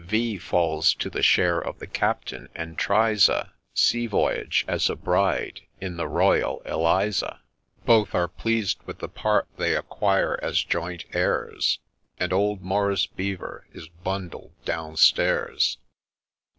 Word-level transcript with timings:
—V. 0.03 0.39
falls 0.39 0.95
to 0.95 1.11
the 1.11 1.21
share 1.21 1.59
of 1.59 1.77
the 1.77 1.85
Captain, 1.85 2.49
and 2.55 2.75
tries 2.75 3.29
a 3.29 3.53
Sea 3.75 4.07
voyage, 4.07 4.65
as 4.67 4.89
a 4.89 4.95
Bride, 4.95 5.61
in 5.79 5.97
the' 5.97 6.07
Royal 6.17 6.59
Eliza.'— 6.65 7.39
Both 7.85 8.15
are 8.15 8.27
pleased 8.27 8.81
with 8.87 8.97
the 8.97 9.07
part 9.07 9.47
they 9.57 9.75
acquire 9.75 10.39
as 10.41 10.63
joint 10.63 11.05
heirs, 11.13 11.77
And 12.19 12.33
old 12.33 12.63
Maurice 12.63 13.05
Beevor 13.05 13.67
is 13.75 13.89
bundled 13.89 14.53
down 14.65 14.97
stairs 14.97 15.77